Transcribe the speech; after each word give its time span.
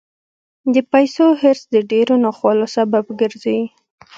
د 0.73 0.75
پیسو 0.91 1.25
حرص 1.41 1.61
د 1.73 1.75
ډېرو 1.91 2.13
ناخوالو 2.25 2.65
سبب 2.75 3.05
ګرځي. 3.19 3.59